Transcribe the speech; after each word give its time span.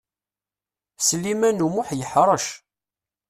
Sliman 1.07 1.63
U 1.65 1.67
Muḥ 1.75 1.89
yeḥṛec. 1.93 2.45